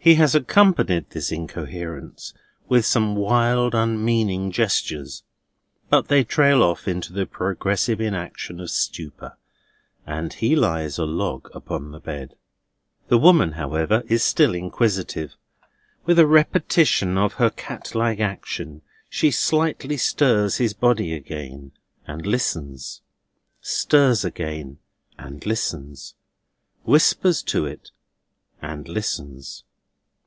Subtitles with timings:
[0.00, 2.32] He has accompanied this incoherence
[2.68, 5.24] with some wild unmeaning gestures;
[5.90, 9.36] but they trail off into the progressive inaction of stupor,
[10.06, 12.36] and he lies a log upon the bed.
[13.08, 15.34] The woman, however, is still inquisitive.
[16.06, 21.72] With a repetition of her cat like action she slightly stirs his body again,
[22.06, 23.00] and listens;
[23.60, 24.78] stirs again,
[25.18, 26.14] and listens;
[26.84, 27.90] whispers to it,
[28.62, 29.64] and listens.